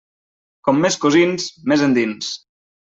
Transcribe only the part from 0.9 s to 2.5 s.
cosins, més endins.